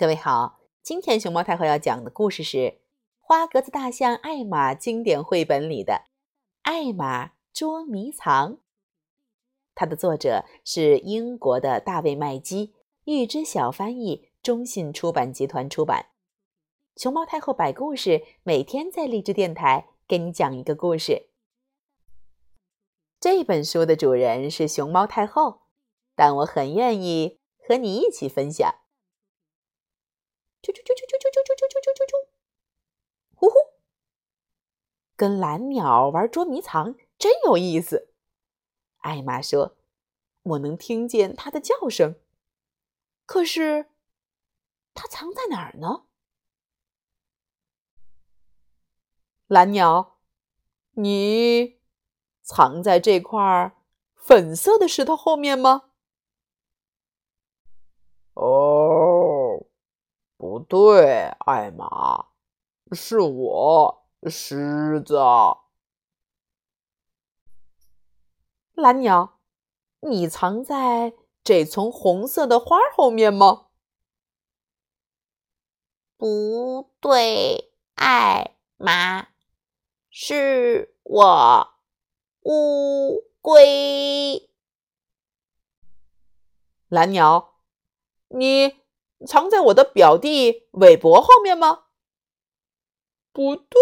[0.00, 2.56] 各位好，今天熊猫太后要讲的故事是
[3.18, 5.92] 《花格子大象艾玛》经典绘本里的
[6.62, 8.54] 《艾玛捉迷藏》。
[9.74, 12.72] 它的作者是英国的大卫·麦基，
[13.04, 16.06] 一只小翻译，中信出版集团出版。
[16.96, 21.28] 熊猫太后摆故事，每天在励志电台给你讲一个故事。
[23.20, 25.60] 这本书的主人是熊猫太后，
[26.16, 27.38] 但我很愿意
[27.68, 28.76] 和你一起分享。
[30.62, 32.28] 啾啾啾啾啾啾啾啾啾啾啾啾！
[33.34, 33.54] 呼呼，
[35.16, 38.12] 跟蓝鸟玩捉迷藏真有意思。
[38.98, 39.78] 艾玛说
[40.42, 42.16] ：“我能听见它的叫声，
[43.24, 43.86] 可是
[44.92, 46.04] 它藏在哪儿呢？”
[49.48, 50.18] 蓝鸟，
[50.92, 51.80] 你
[52.42, 53.74] 藏在这块
[54.14, 55.90] 粉色的石头后面吗？
[58.34, 59.19] 哦。
[60.40, 62.28] 不对，艾玛，
[62.92, 65.18] 是我，狮子。
[68.72, 69.38] 蓝鸟，
[70.00, 71.12] 你藏在
[71.44, 73.66] 这丛红色的花后面吗？
[76.16, 79.28] 不对，艾玛，
[80.08, 81.68] 是我，
[82.44, 84.48] 乌龟。
[86.88, 87.56] 蓝鸟，
[88.28, 88.79] 你。
[89.26, 91.84] 藏在我的表弟韦伯后面吗？
[93.32, 93.80] 不对，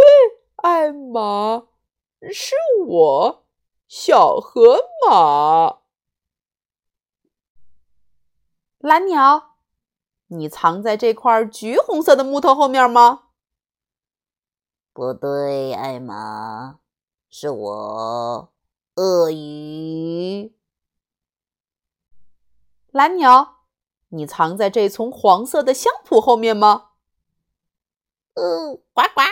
[0.57, 1.69] 艾玛，
[2.33, 2.55] 是
[2.87, 3.47] 我，
[3.87, 5.79] 小河马。
[8.79, 9.57] 蓝鸟，
[10.27, 13.29] 你藏在这块橘红色的木头后面吗？
[14.93, 16.81] 不对，艾玛，
[17.31, 18.53] 是我，
[18.97, 20.53] 鳄鱼。
[22.91, 23.58] 蓝鸟。
[24.09, 26.91] 你藏在这丛黄色的香蒲后面吗？
[28.35, 29.23] 呃，呱呱，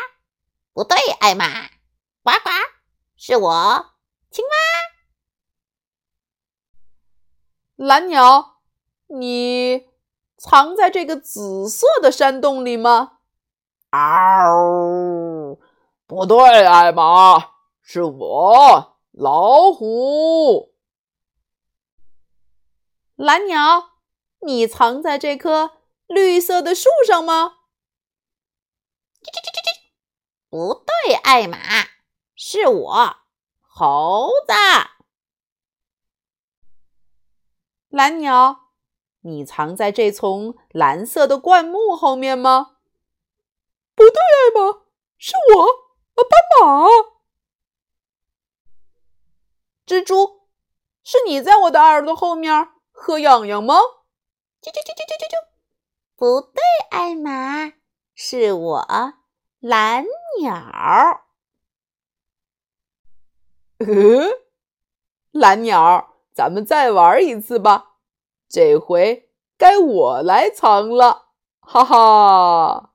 [0.73, 1.69] 不对，艾玛，
[2.23, 2.51] 呱呱，
[3.17, 3.95] 是我，
[4.31, 4.50] 青蛙。
[7.77, 8.59] 蓝鸟，
[9.06, 9.89] 你
[10.37, 13.19] 藏在这个紫色的山洞里吗？
[13.91, 15.59] 嗷，
[16.06, 20.75] 不对，艾玛，是我，老虎。
[23.15, 23.96] 蓝鸟。
[24.47, 27.57] 你藏在这棵绿色的树上吗？
[30.49, 31.59] 不对，艾玛，
[32.37, 33.17] 是我，
[33.61, 34.53] 猴子。
[37.89, 38.71] 蓝鸟，
[39.23, 42.77] 你藏在这丛蓝色的灌木后面吗？
[43.97, 44.85] 不对，艾玛，
[45.19, 45.67] 是我，
[46.15, 46.25] 斑
[46.61, 46.87] 马。
[49.85, 50.43] 蜘蛛，
[51.03, 53.75] 是你在我的耳朵后面喝痒痒吗？
[54.62, 55.37] 啾啾啾啾啾啾啾！
[56.17, 57.75] 不对，艾玛，
[58.15, 58.87] 是我，
[59.61, 60.05] 蓝
[60.41, 61.22] 鸟。
[63.78, 63.87] 呃，
[65.33, 67.97] 蓝鸟，咱们再玩一次吧，
[68.49, 69.28] 这回
[69.59, 71.27] 该我来藏了，
[71.61, 72.94] 哈哈。